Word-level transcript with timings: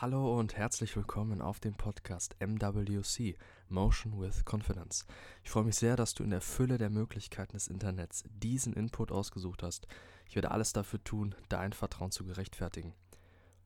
Hallo 0.00 0.38
und 0.38 0.56
herzlich 0.56 0.94
willkommen 0.94 1.42
auf 1.42 1.58
dem 1.58 1.74
Podcast 1.74 2.36
MWC 2.38 3.36
Motion 3.68 4.20
with 4.20 4.44
Confidence. 4.48 5.04
Ich 5.42 5.50
freue 5.50 5.64
mich 5.64 5.74
sehr, 5.74 5.96
dass 5.96 6.14
du 6.14 6.22
in 6.22 6.30
der 6.30 6.40
Fülle 6.40 6.78
der 6.78 6.88
Möglichkeiten 6.88 7.54
des 7.54 7.66
Internets 7.66 8.22
diesen 8.30 8.74
Input 8.74 9.10
ausgesucht 9.10 9.64
hast. 9.64 9.88
Ich 10.28 10.36
werde 10.36 10.52
alles 10.52 10.72
dafür 10.72 11.02
tun, 11.02 11.34
dein 11.48 11.72
Vertrauen 11.72 12.12
zu 12.12 12.24
gerechtfertigen. 12.24 12.94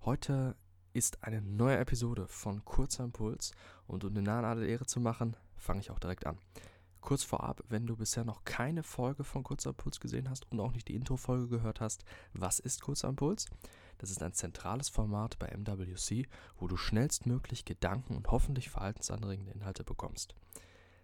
Heute 0.06 0.56
ist 0.94 1.22
eine 1.22 1.42
neue 1.42 1.76
Episode 1.76 2.26
von 2.28 2.64
Kurzer 2.64 3.04
Impuls 3.04 3.52
und 3.86 4.02
um 4.02 4.14
den 4.14 4.24
Nahen 4.24 4.46
alle 4.46 4.66
Ehre 4.66 4.86
zu 4.86 5.00
machen, 5.00 5.36
fange 5.58 5.80
ich 5.80 5.90
auch 5.90 5.98
direkt 5.98 6.24
an. 6.24 6.38
Kurz 7.02 7.24
vorab, 7.24 7.62
wenn 7.68 7.86
du 7.86 7.94
bisher 7.94 8.24
noch 8.24 8.44
keine 8.44 8.82
Folge 8.82 9.22
von 9.22 9.42
Kurzer 9.42 9.70
Impuls 9.70 10.00
gesehen 10.00 10.30
hast 10.30 10.50
und 10.50 10.60
auch 10.60 10.72
nicht 10.72 10.88
die 10.88 10.94
Intro-Folge 10.94 11.48
gehört 11.48 11.82
hast, 11.82 12.06
was 12.32 12.58
ist 12.58 12.80
Kurzer 12.80 13.10
Impuls? 13.10 13.44
Das 13.98 14.10
ist 14.10 14.22
ein 14.22 14.32
zentrales 14.32 14.88
Format 14.88 15.38
bei 15.38 15.48
MWC, 15.48 16.26
wo 16.58 16.66
du 16.66 16.76
schnellstmöglich 16.76 17.64
Gedanken 17.64 18.16
und 18.16 18.30
hoffentlich 18.30 18.70
verhaltensanregende 18.70 19.52
Inhalte 19.52 19.84
bekommst. 19.84 20.34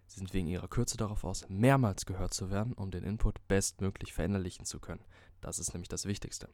Sie 0.07 0.19
sind 0.19 0.33
wegen 0.33 0.47
ihrer 0.47 0.67
Kürze 0.67 0.97
darauf 0.97 1.23
aus, 1.23 1.47
mehrmals 1.49 2.05
gehört 2.05 2.33
zu 2.33 2.49
werden, 2.49 2.73
um 2.73 2.89
den 2.89 3.03
Input 3.03 3.47
bestmöglich 3.47 4.11
verinnerlichen 4.13 4.65
zu 4.65 4.79
können. 4.79 5.03
Das 5.39 5.59
ist 5.59 5.73
nämlich 5.73 5.87
das 5.87 6.05
Wichtigste. 6.05 6.49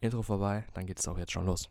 Intro 0.00 0.22
vorbei, 0.22 0.64
dann 0.72 0.86
geht 0.86 0.98
es 0.98 1.06
auch 1.06 1.18
jetzt 1.18 1.32
schon 1.32 1.46
los. 1.46 1.68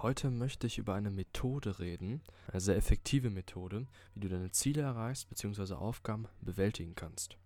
Heute 0.00 0.30
möchte 0.30 0.68
ich 0.68 0.78
über 0.78 0.94
eine 0.94 1.10
Methode 1.10 1.80
reden, 1.80 2.22
eine 2.46 2.60
sehr 2.60 2.76
effektive 2.76 3.30
Methode, 3.30 3.88
wie 4.14 4.20
du 4.20 4.28
deine 4.28 4.52
Ziele 4.52 4.82
erreichst 4.82 5.28
bzw. 5.28 5.74
Aufgaben 5.74 6.28
bewältigen 6.40 6.94
kannst. 6.94 7.36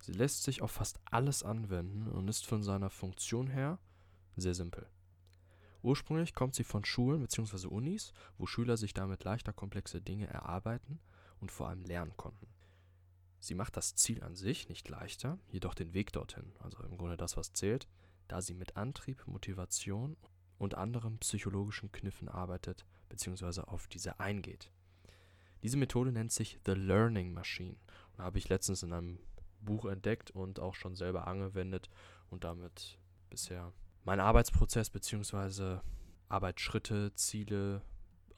Sie 0.00 0.10
lässt 0.10 0.42
sich 0.42 0.60
auf 0.60 0.72
fast 0.72 0.98
alles 1.04 1.44
anwenden 1.44 2.08
und 2.08 2.26
ist 2.26 2.46
von 2.46 2.64
seiner 2.64 2.90
Funktion 2.90 3.46
her 3.46 3.78
sehr 4.34 4.54
simpel. 4.54 4.88
Ursprünglich 5.82 6.34
kommt 6.34 6.56
sie 6.56 6.64
von 6.64 6.84
Schulen 6.84 7.20
bzw. 7.20 7.68
Unis, 7.68 8.12
wo 8.38 8.46
Schüler 8.46 8.76
sich 8.76 8.92
damit 8.92 9.22
leichter 9.22 9.52
komplexe 9.52 10.02
Dinge 10.02 10.26
erarbeiten 10.26 10.98
und 11.38 11.52
vor 11.52 11.68
allem 11.68 11.84
lernen 11.84 12.16
konnten. 12.16 12.48
Sie 13.38 13.54
macht 13.54 13.76
das 13.76 13.94
Ziel 13.94 14.24
an 14.24 14.34
sich 14.34 14.68
nicht 14.68 14.88
leichter, 14.88 15.38
jedoch 15.46 15.74
den 15.74 15.94
Weg 15.94 16.12
dorthin, 16.12 16.54
also 16.58 16.82
im 16.82 16.98
Grunde 16.98 17.16
das, 17.16 17.36
was 17.36 17.52
zählt, 17.52 17.86
da 18.26 18.42
sie 18.42 18.54
mit 18.54 18.76
Antrieb, 18.76 19.24
Motivation 19.28 20.16
und 20.58 20.74
anderen 20.74 21.18
psychologischen 21.18 21.92
Kniffen 21.92 22.28
arbeitet 22.28 22.84
bzw. 23.08 23.62
auf 23.62 23.86
diese 23.88 24.20
eingeht. 24.20 24.70
Diese 25.62 25.76
Methode 25.76 26.12
nennt 26.12 26.32
sich 26.32 26.58
The 26.66 26.72
Learning 26.72 27.32
Machine 27.32 27.76
und 28.16 28.24
habe 28.24 28.38
ich 28.38 28.48
letztens 28.48 28.82
in 28.82 28.92
einem 28.92 29.18
Buch 29.60 29.86
entdeckt 29.86 30.30
und 30.30 30.60
auch 30.60 30.74
schon 30.74 30.94
selber 30.94 31.26
angewendet 31.26 31.88
und 32.28 32.44
damit 32.44 32.98
bisher 33.30 33.72
meinen 34.04 34.20
Arbeitsprozess 34.20 34.90
bzw. 34.90 35.78
Arbeitsschritte, 36.28 37.14
Ziele, 37.14 37.82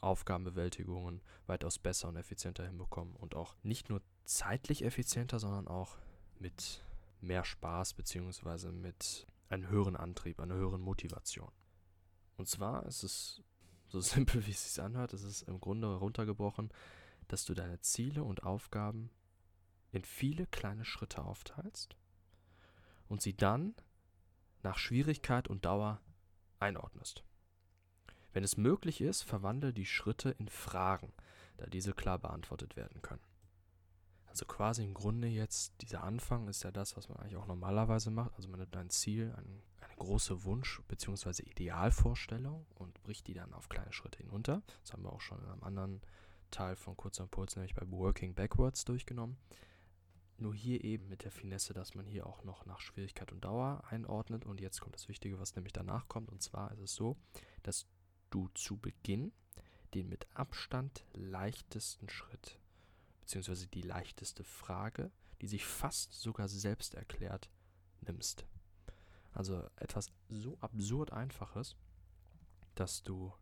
Aufgabenbewältigungen 0.00 1.20
weitaus 1.47 1.78
besser 1.78 2.09
und 2.09 2.17
effizienter 2.17 2.64
hinbekommen 2.64 3.17
und 3.17 3.34
auch 3.34 3.56
nicht 3.62 3.89
nur 3.89 4.03
zeitlich 4.25 4.84
effizienter, 4.84 5.39
sondern 5.39 5.67
auch 5.67 5.97
mit 6.39 6.84
mehr 7.20 7.44
Spaß 7.44 7.94
bzw. 7.94 8.70
mit 8.70 9.27
einem 9.48 9.69
höheren 9.69 9.97
Antrieb, 9.97 10.41
einer 10.41 10.55
höheren 10.55 10.81
Motivation. 10.81 11.50
Und 12.36 12.48
zwar 12.48 12.84
ist 12.86 13.02
es 13.02 13.42
so 13.88 14.00
simpel, 14.00 14.46
wie 14.46 14.50
es 14.52 14.74
sich 14.74 14.82
anhört, 14.82 15.12
es 15.12 15.22
ist 15.22 15.42
im 15.42 15.60
Grunde 15.60 15.94
runtergebrochen, 15.94 16.70
dass 17.28 17.44
du 17.44 17.54
deine 17.54 17.80
Ziele 17.80 18.22
und 18.22 18.44
Aufgaben 18.44 19.10
in 19.92 20.04
viele 20.04 20.46
kleine 20.46 20.84
Schritte 20.84 21.24
aufteilst 21.24 21.96
und 23.08 23.22
sie 23.22 23.36
dann 23.36 23.74
nach 24.62 24.78
Schwierigkeit 24.78 25.48
und 25.48 25.64
Dauer 25.64 26.00
einordnest. 26.58 27.25
Wenn 28.32 28.44
es 28.44 28.56
möglich 28.56 29.00
ist, 29.00 29.22
verwandle 29.22 29.72
die 29.72 29.86
Schritte 29.86 30.30
in 30.30 30.48
Fragen, 30.48 31.12
da 31.56 31.66
diese 31.66 31.94
klar 31.94 32.19
beantwortet 32.19 32.76
werden 32.76 33.00
können. 33.00 33.25
Also 34.26 34.44
quasi 34.44 34.84
im 34.84 34.92
Grunde 34.92 35.28
jetzt, 35.28 35.72
dieser 35.80 36.02
Anfang 36.04 36.46
ist 36.48 36.62
ja 36.62 36.70
das, 36.70 36.96
was 36.96 37.08
man 37.08 37.19
eigentlich 37.19 37.36
auch 37.36 37.46
normalerweise 37.46 38.10
macht. 38.10 38.34
Also 38.36 38.48
man 38.48 38.60
nimmt 38.60 38.76
ein 38.76 38.91
Ziel, 38.91 39.32
ein 39.38 39.62
große 39.96 40.44
Wunsch- 40.44 40.82
bzw. 40.88 41.42
Idealvorstellung 41.42 42.66
und 42.74 43.02
bricht 43.02 43.26
die 43.26 43.34
dann 43.34 43.52
auf 43.52 43.68
kleine 43.68 43.92
Schritte 43.92 44.18
hinunter. 44.18 44.62
Das 44.82 44.92
haben 44.92 45.02
wir 45.02 45.12
auch 45.12 45.20
schon 45.20 45.42
in 45.42 45.48
einem 45.48 45.62
anderen 45.62 46.00
Teil 46.50 46.76
von 46.76 46.96
Kurzer 46.96 47.24
Impuls, 47.24 47.56
nämlich 47.56 47.74
bei 47.74 47.90
Working 47.90 48.34
Backwards, 48.34 48.84
durchgenommen. 48.84 49.36
Nur 50.38 50.54
hier 50.54 50.84
eben 50.84 51.08
mit 51.08 51.24
der 51.24 51.30
Finesse, 51.30 51.72
dass 51.72 51.94
man 51.94 52.06
hier 52.06 52.26
auch 52.26 52.44
noch 52.44 52.66
nach 52.66 52.80
Schwierigkeit 52.80 53.32
und 53.32 53.44
Dauer 53.44 53.82
einordnet. 53.88 54.44
Und 54.44 54.60
jetzt 54.60 54.80
kommt 54.80 54.94
das 54.94 55.08
Wichtige, 55.08 55.38
was 55.38 55.56
nämlich 55.56 55.72
danach 55.72 56.08
kommt. 56.08 56.30
Und 56.30 56.42
zwar 56.42 56.72
ist 56.72 56.80
es 56.80 56.94
so, 56.94 57.16
dass 57.62 57.86
du 58.30 58.48
zu 58.48 58.76
Beginn 58.76 59.32
den 59.94 60.08
mit 60.08 60.26
Abstand 60.34 61.06
leichtesten 61.14 62.08
Schritt, 62.10 62.58
beziehungsweise 63.20 63.66
die 63.66 63.82
leichteste 63.82 64.44
Frage, 64.44 65.10
die 65.40 65.46
sich 65.46 65.64
fast 65.64 66.12
sogar 66.12 66.48
selbst 66.48 66.94
erklärt, 66.94 67.48
nimmst. 68.02 68.46
Also 69.36 69.69
etwas 69.76 70.10
so 70.30 70.56
absurd 70.60 71.12
Einfaches, 71.12 71.76
dass 72.74 73.02
du 73.02 73.34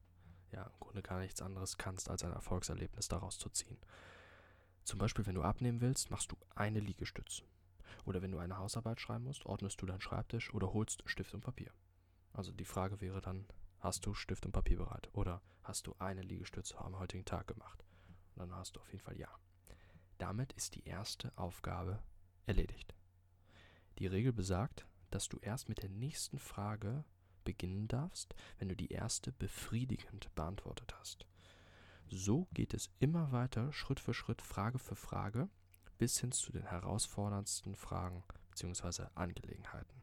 ja 0.50 0.64
im 0.64 0.80
Grunde 0.80 1.02
gar 1.02 1.20
nichts 1.20 1.40
anderes 1.40 1.78
kannst, 1.78 2.10
als 2.10 2.24
ein 2.24 2.32
Erfolgserlebnis 2.32 3.06
daraus 3.06 3.38
zu 3.38 3.48
ziehen. 3.48 3.78
Zum 4.82 4.98
Beispiel, 4.98 5.24
wenn 5.24 5.36
du 5.36 5.42
abnehmen 5.42 5.80
willst, 5.80 6.10
machst 6.10 6.32
du 6.32 6.36
eine 6.56 6.80
Liegestütze. 6.80 7.44
Oder 8.06 8.22
wenn 8.22 8.32
du 8.32 8.38
eine 8.38 8.58
Hausarbeit 8.58 9.00
schreiben 9.00 9.22
musst, 9.22 9.46
ordnest 9.46 9.80
du 9.80 9.86
deinen 9.86 10.00
Schreibtisch 10.00 10.52
oder 10.52 10.72
holst 10.72 11.04
Stift 11.06 11.32
und 11.32 11.42
Papier. 11.42 11.72
Also 12.32 12.50
die 12.50 12.64
Frage 12.64 13.00
wäre 13.00 13.20
dann, 13.20 13.46
hast 13.78 14.04
du 14.04 14.14
Stift 14.14 14.44
und 14.46 14.52
Papier 14.52 14.78
bereit? 14.78 15.08
Oder 15.12 15.42
hast 15.62 15.86
du 15.86 15.94
eine 16.00 16.22
Liegestütze 16.22 16.76
am 16.76 16.98
heutigen 16.98 17.24
Tag 17.24 17.46
gemacht? 17.46 17.84
Und 18.34 18.40
dann 18.40 18.56
hast 18.56 18.74
du 18.74 18.80
auf 18.80 18.90
jeden 18.90 19.04
Fall 19.04 19.16
ja. 19.16 19.28
Damit 20.18 20.52
ist 20.54 20.74
die 20.74 20.84
erste 20.88 21.30
Aufgabe 21.36 22.02
erledigt. 22.46 22.96
Die 24.00 24.08
Regel 24.08 24.32
besagt, 24.32 24.88
dass 25.14 25.28
du 25.28 25.38
erst 25.38 25.68
mit 25.68 25.80
der 25.82 25.90
nächsten 25.90 26.40
Frage 26.40 27.04
beginnen 27.44 27.86
darfst, 27.86 28.34
wenn 28.58 28.68
du 28.68 28.74
die 28.74 28.90
erste 28.90 29.30
befriedigend 29.30 30.34
beantwortet 30.34 30.92
hast. 30.98 31.26
So 32.08 32.48
geht 32.52 32.74
es 32.74 32.90
immer 32.98 33.30
weiter, 33.30 33.72
Schritt 33.72 34.00
für 34.00 34.12
Schritt, 34.12 34.42
Frage 34.42 34.78
für 34.78 34.96
Frage, 34.96 35.48
bis 35.98 36.18
hin 36.18 36.32
zu 36.32 36.50
den 36.50 36.64
herausforderndsten 36.64 37.76
Fragen 37.76 38.24
bzw. 38.50 39.04
Angelegenheiten, 39.14 40.02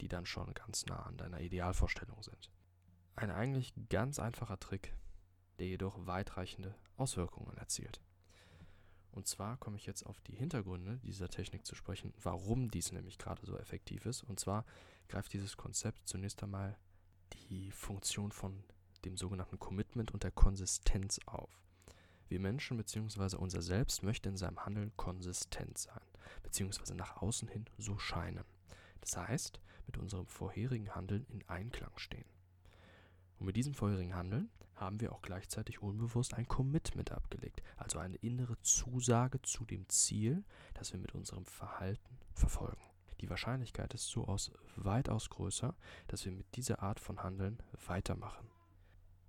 die 0.00 0.08
dann 0.08 0.24
schon 0.24 0.54
ganz 0.54 0.86
nah 0.86 1.02
an 1.02 1.16
deiner 1.16 1.40
Idealvorstellung 1.40 2.22
sind. 2.22 2.50
Ein 3.16 3.32
eigentlich 3.32 3.74
ganz 3.88 4.20
einfacher 4.20 4.60
Trick, 4.60 4.94
der 5.58 5.66
jedoch 5.66 6.06
weitreichende 6.06 6.76
Auswirkungen 6.96 7.56
erzielt. 7.56 8.00
Und 9.14 9.28
zwar 9.28 9.56
komme 9.58 9.76
ich 9.76 9.86
jetzt 9.86 10.04
auf 10.04 10.20
die 10.22 10.34
Hintergründe 10.34 10.98
dieser 11.04 11.28
Technik 11.28 11.64
zu 11.64 11.76
sprechen, 11.76 12.12
warum 12.20 12.68
dies 12.68 12.90
nämlich 12.90 13.16
gerade 13.16 13.46
so 13.46 13.56
effektiv 13.56 14.06
ist. 14.06 14.24
Und 14.24 14.40
zwar 14.40 14.64
greift 15.08 15.32
dieses 15.32 15.56
Konzept 15.56 16.08
zunächst 16.08 16.42
einmal 16.42 16.76
die 17.32 17.70
Funktion 17.70 18.32
von 18.32 18.64
dem 19.04 19.16
sogenannten 19.16 19.60
Commitment 19.60 20.10
und 20.10 20.24
der 20.24 20.32
Konsistenz 20.32 21.20
auf. 21.26 21.62
Wir 22.28 22.40
Menschen 22.40 22.76
bzw. 22.76 23.36
unser 23.36 23.62
Selbst 23.62 24.02
möchte 24.02 24.28
in 24.28 24.36
seinem 24.36 24.64
Handeln 24.64 24.90
konsistent 24.96 25.78
sein, 25.78 26.02
bzw. 26.42 26.94
nach 26.94 27.22
außen 27.22 27.46
hin 27.46 27.66
so 27.78 27.96
scheinen. 27.98 28.44
Das 29.00 29.16
heißt, 29.16 29.60
mit 29.86 29.96
unserem 29.96 30.26
vorherigen 30.26 30.92
Handeln 30.92 31.24
in 31.28 31.48
Einklang 31.48 31.96
stehen. 31.98 32.24
Und 33.38 33.46
mit 33.46 33.56
diesem 33.56 33.74
vorherigen 33.74 34.16
Handeln 34.16 34.50
haben 34.76 35.00
wir 35.00 35.12
auch 35.12 35.22
gleichzeitig 35.22 35.82
unbewusst 35.82 36.34
ein 36.34 36.48
Commitment 36.48 37.12
abgelegt, 37.12 37.62
also 37.76 37.98
eine 37.98 38.16
innere 38.16 38.60
Zusage 38.62 39.40
zu 39.42 39.64
dem 39.64 39.88
Ziel, 39.88 40.44
das 40.74 40.92
wir 40.92 41.00
mit 41.00 41.14
unserem 41.14 41.46
Verhalten 41.46 42.18
verfolgen. 42.32 42.82
Die 43.20 43.30
Wahrscheinlichkeit 43.30 43.94
ist 43.94 44.08
so 44.08 44.26
aus 44.26 44.52
weitaus 44.76 45.30
größer, 45.30 45.74
dass 46.08 46.24
wir 46.24 46.32
mit 46.32 46.56
dieser 46.56 46.82
Art 46.82 47.00
von 47.00 47.22
Handeln 47.22 47.62
weitermachen. 47.86 48.48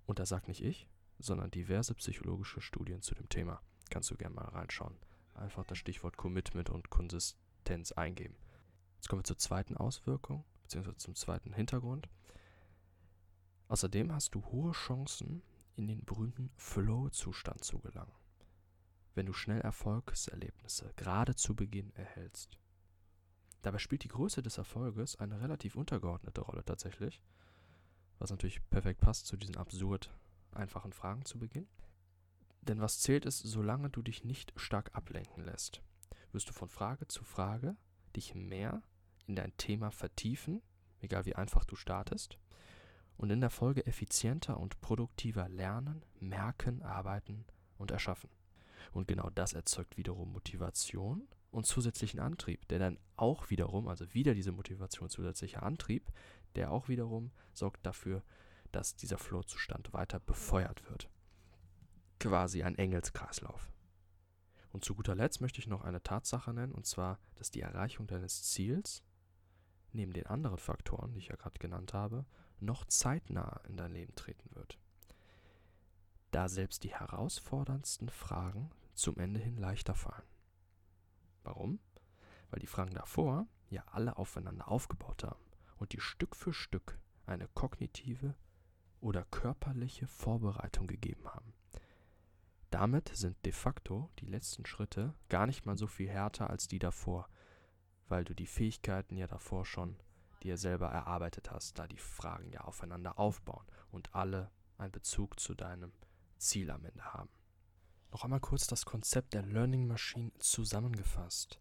Und 0.06 0.18
das 0.18 0.28
sagt 0.28 0.48
nicht 0.48 0.62
ich, 0.62 0.88
sondern 1.18 1.50
diverse 1.50 1.94
psychologische 1.94 2.60
Studien 2.60 3.02
zu 3.02 3.14
dem 3.14 3.28
Thema. 3.28 3.62
Kannst 3.90 4.10
du 4.10 4.16
gerne 4.16 4.34
mal 4.34 4.48
reinschauen. 4.48 4.96
Einfach 5.34 5.64
das 5.64 5.78
Stichwort 5.78 6.16
Commitment 6.16 6.70
und 6.70 6.90
Konsistenz 6.90 7.92
eingeben. 7.92 8.36
Jetzt 8.96 9.08
kommen 9.08 9.20
wir 9.20 9.24
zur 9.24 9.38
zweiten 9.38 9.76
Auswirkung, 9.76 10.44
beziehungsweise 10.62 10.96
zum 10.96 11.14
zweiten 11.14 11.52
Hintergrund. 11.52 12.08
Außerdem 13.68 14.12
hast 14.12 14.34
du 14.34 14.44
hohe 14.46 14.72
Chancen, 14.72 15.42
in 15.76 15.86
den 15.88 16.04
berühmten 16.04 16.50
Flow-Zustand 16.56 17.62
zu 17.62 17.78
gelangen, 17.80 18.14
wenn 19.14 19.26
du 19.26 19.32
schnell 19.32 19.60
Erfolgserlebnisse 19.60 20.92
gerade 20.96 21.34
zu 21.34 21.54
Beginn 21.54 21.94
erhältst. 21.94 22.58
Dabei 23.62 23.78
spielt 23.78 24.04
die 24.04 24.08
Größe 24.08 24.42
des 24.42 24.58
Erfolges 24.58 25.16
eine 25.16 25.40
relativ 25.40 25.76
untergeordnete 25.76 26.40
Rolle 26.40 26.64
tatsächlich, 26.64 27.22
was 28.18 28.30
natürlich 28.30 28.66
perfekt 28.70 29.00
passt 29.00 29.26
zu 29.26 29.36
diesen 29.36 29.56
absurd 29.56 30.14
einfachen 30.52 30.92
Fragen 30.92 31.24
zu 31.24 31.38
Beginn. 31.38 31.68
Denn 32.62 32.80
was 32.80 33.00
zählt 33.00 33.26
ist, 33.26 33.40
solange 33.40 33.90
du 33.90 34.02
dich 34.02 34.24
nicht 34.24 34.52
stark 34.56 34.94
ablenken 34.94 35.44
lässt, 35.44 35.82
wirst 36.32 36.48
du 36.48 36.52
von 36.52 36.68
Frage 36.68 37.06
zu 37.08 37.24
Frage 37.24 37.76
dich 38.14 38.34
mehr 38.34 38.82
in 39.26 39.36
dein 39.36 39.54
Thema 39.56 39.90
vertiefen, 39.90 40.62
egal 41.00 41.26
wie 41.26 41.34
einfach 41.34 41.64
du 41.64 41.76
startest, 41.76 42.38
und 43.16 43.30
in 43.30 43.40
der 43.40 43.50
Folge 43.50 43.86
effizienter 43.86 44.58
und 44.58 44.80
produktiver 44.80 45.48
lernen, 45.48 46.04
merken, 46.20 46.82
arbeiten 46.82 47.44
und 47.78 47.90
erschaffen. 47.90 48.30
Und 48.92 49.08
genau 49.08 49.30
das 49.30 49.52
erzeugt 49.52 49.96
wiederum 49.96 50.32
Motivation 50.32 51.26
und 51.50 51.66
zusätzlichen 51.66 52.20
Antrieb, 52.20 52.66
der 52.68 52.78
dann 52.78 52.98
auch 53.16 53.50
wiederum, 53.50 53.88
also 53.88 54.12
wieder 54.14 54.34
diese 54.34 54.52
Motivation, 54.52 55.08
zusätzlicher 55.08 55.62
Antrieb, 55.62 56.10
der 56.54 56.70
auch 56.70 56.88
wiederum 56.88 57.30
sorgt 57.52 57.84
dafür, 57.86 58.22
dass 58.72 58.96
dieser 58.96 59.18
Flow-Zustand 59.18 59.92
weiter 59.92 60.20
befeuert 60.20 60.88
wird. 60.90 61.08
Quasi 62.18 62.62
ein 62.62 62.76
Engelskreislauf. 62.76 63.70
Und 64.70 64.84
zu 64.84 64.94
guter 64.94 65.14
Letzt 65.14 65.40
möchte 65.40 65.58
ich 65.60 65.66
noch 65.66 65.82
eine 65.82 66.02
Tatsache 66.02 66.52
nennen, 66.52 66.72
und 66.72 66.86
zwar, 66.86 67.18
dass 67.36 67.50
die 67.50 67.62
Erreichung 67.62 68.06
deines 68.06 68.42
Ziels, 68.42 69.02
neben 69.92 70.12
den 70.12 70.26
anderen 70.26 70.58
Faktoren, 70.58 71.12
die 71.12 71.18
ich 71.18 71.28
ja 71.28 71.36
gerade 71.36 71.58
genannt 71.58 71.94
habe, 71.94 72.26
noch 72.60 72.84
zeitnah 72.86 73.60
in 73.68 73.76
dein 73.76 73.92
Leben 73.92 74.14
treten 74.14 74.54
wird. 74.54 74.78
Da 76.30 76.48
selbst 76.48 76.84
die 76.84 76.94
herausforderndsten 76.94 78.08
Fragen 78.08 78.70
zum 78.94 79.18
Ende 79.18 79.40
hin 79.40 79.56
leichter 79.56 79.94
fallen. 79.94 80.26
Warum? 81.42 81.78
Weil 82.50 82.60
die 82.60 82.66
Fragen 82.66 82.94
davor 82.94 83.46
ja 83.68 83.84
alle 83.86 84.16
aufeinander 84.16 84.68
aufgebaut 84.68 85.24
haben 85.24 85.44
und 85.76 85.92
die 85.92 86.00
Stück 86.00 86.36
für 86.36 86.52
Stück 86.52 86.98
eine 87.26 87.48
kognitive 87.48 88.34
oder 89.00 89.24
körperliche 89.24 90.06
Vorbereitung 90.06 90.86
gegeben 90.86 91.28
haben. 91.28 91.54
Damit 92.70 93.10
sind 93.14 93.36
de 93.44 93.52
facto 93.52 94.10
die 94.18 94.26
letzten 94.26 94.66
Schritte 94.66 95.14
gar 95.28 95.46
nicht 95.46 95.66
mal 95.66 95.78
so 95.78 95.86
viel 95.86 96.08
härter 96.08 96.50
als 96.50 96.68
die 96.68 96.78
davor, 96.78 97.28
weil 98.08 98.24
du 98.24 98.34
die 98.34 98.46
Fähigkeiten 98.46 99.16
ja 99.16 99.26
davor 99.26 99.64
schon 99.64 99.96
dir 100.42 100.56
selber 100.56 100.88
erarbeitet 100.88 101.50
hast, 101.50 101.78
da 101.78 101.86
die 101.86 101.98
Fragen 101.98 102.50
ja 102.50 102.62
aufeinander 102.62 103.18
aufbauen 103.18 103.66
und 103.90 104.14
alle 104.14 104.50
einen 104.78 104.92
Bezug 104.92 105.40
zu 105.40 105.54
deinem 105.54 105.92
Ziel 106.38 106.70
am 106.70 106.84
Ende 106.84 107.04
haben. 107.12 107.30
Noch 108.12 108.24
einmal 108.24 108.40
kurz 108.40 108.66
das 108.66 108.84
Konzept 108.84 109.34
der 109.34 109.42
Learning 109.42 109.86
Machine 109.86 110.32
zusammengefasst. 110.38 111.60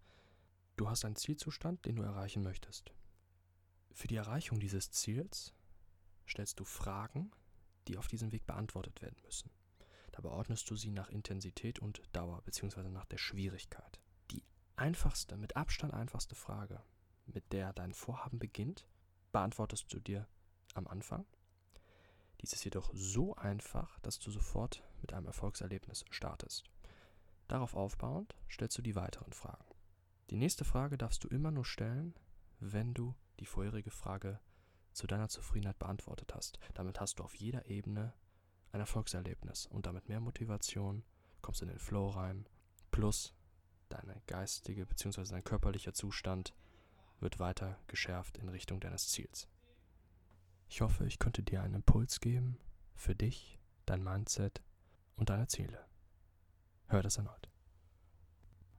Du 0.78 0.90
hast 0.90 1.06
einen 1.06 1.16
Zielzustand, 1.16 1.86
den 1.86 1.96
du 1.96 2.04
erreichen 2.04 2.44
möchtest. 2.44 2.92
Für 3.94 4.08
die 4.08 4.18
Erreichung 4.18 4.60
dieses 4.60 4.92
Ziels 4.92 5.54
stellst 6.28 6.60
du 6.60 6.66
Fragen, 6.66 7.32
die 7.88 7.98
auf 7.98 8.08
diesem 8.08 8.32
Weg 8.32 8.46
beantwortet 8.46 9.02
werden 9.02 9.18
müssen. 9.24 9.50
Dabei 10.12 10.30
ordnest 10.30 10.70
du 10.70 10.76
sie 10.76 10.92
nach 10.92 11.10
Intensität 11.10 11.80
und 11.80 12.02
Dauer 12.14 12.42
bzw. 12.44 12.90
nach 12.90 13.06
der 13.06 13.18
Schwierigkeit. 13.18 14.00
Die 14.32 14.44
einfachste, 14.76 15.38
mit 15.38 15.56
Abstand 15.56 15.94
einfachste 15.94 16.36
Frage, 16.36 16.82
mit 17.26 17.52
der 17.52 17.74
dein 17.74 17.94
Vorhaben 17.94 18.40
beginnt, 18.40 18.88
beantwortest 19.32 19.92
du 19.94 20.00
dir 20.00 20.28
am 20.74 20.88
Anfang. 20.88 21.26
Dies 22.42 22.54
ist 22.54 22.64
jedoch 22.64 22.92
so 22.94 23.36
einfach, 23.36 24.00
dass 24.00 24.20
du 24.20 24.30
sofort 24.32 24.84
mit 25.02 25.14
einem 25.14 25.26
Erfolgserlebnis 25.26 26.06
startest. 26.10 26.70
Darauf 27.48 27.76
aufbauend 27.76 28.36
stellst 28.50 28.78
du 28.78 28.82
die 28.82 28.96
weiteren 28.96 29.34
Fragen. 29.34 29.66
Die 30.30 30.38
nächste 30.38 30.66
Frage 30.66 30.98
darfst 30.98 31.24
du 31.24 31.28
immer 31.28 31.52
nur 31.52 31.66
stellen, 31.66 32.16
wenn 32.60 32.94
du 32.94 33.16
die 33.40 33.46
vorherige 33.46 33.92
Frage 33.92 34.40
zu 34.92 35.08
deiner 35.08 35.30
Zufriedenheit 35.30 35.78
beantwortet 35.78 36.34
hast. 36.34 36.60
Damit 36.74 37.00
hast 37.00 37.20
du 37.20 37.24
auf 37.24 37.36
jeder 37.36 37.68
Ebene 37.68 38.14
ein 38.72 38.80
Erfolgserlebnis 38.80 39.68
und 39.68 39.86
damit 39.86 40.10
mehr 40.10 40.20
Motivation, 40.20 41.04
kommst 41.42 41.62
in 41.62 41.68
den 41.68 41.80
Flow 41.80 42.10
rein, 42.10 42.48
plus 42.92 43.34
deine 43.90 44.22
geistige 44.26 44.86
bzw. 44.86 45.24
dein 45.30 45.44
körperlicher 45.44 45.94
Zustand 45.94 46.54
wird 47.20 47.40
weiter 47.40 47.80
geschärft 47.88 48.38
in 48.38 48.50
Richtung 48.50 48.80
deines 48.80 49.10
Ziels. 49.10 49.48
Ich 50.70 50.82
hoffe, 50.82 51.06
ich 51.06 51.20
konnte 51.20 51.44
dir 51.44 51.62
einen 51.62 51.76
Impuls 51.76 52.20
geben 52.20 52.58
für 52.96 53.16
dich, 53.16 53.60
dein 53.86 54.04
Mindset 54.04 54.62
und 55.16 55.30
deine 55.30 55.48
Ziele. 55.48 55.86
Hör 56.88 57.02
das 57.02 57.18
erneut. 57.18 57.50